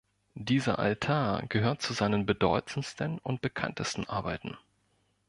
[0.33, 4.57] Dieser Altar gehört zu seinen bedeutendsten und bekanntesten Arbeiten.